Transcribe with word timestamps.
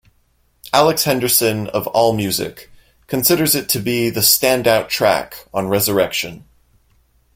Alex 0.73 1.03
Henderson 1.03 1.67
of 1.67 1.85
Allmusic 1.93 2.69
considers 3.05 3.53
it 3.53 3.69
to 3.69 3.79
be 3.79 4.09
the 4.09 4.21
standout 4.21 4.89
track 4.89 5.45
on 5.53 5.67
"Resurrection". 5.67 6.43